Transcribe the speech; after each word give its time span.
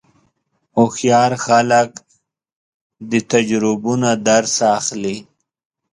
هوښیار 0.77 1.31
خلک 1.45 1.89
د 3.11 3.13
تجربو 3.31 3.93
نه 4.03 4.11
درس 4.27 4.55
اخلي. 4.77 5.17